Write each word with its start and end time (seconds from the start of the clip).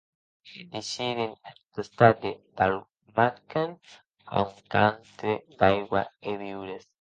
E 0.61 0.63
deishèren 0.71 1.31
ath 1.47 1.61
costat 1.73 2.15
de 2.23 2.31
Daul’makan, 2.57 3.69
un 4.39 4.49
cantre 4.73 5.31
d’aigua 5.59 6.03
e 6.29 6.31
viures. 6.43 6.83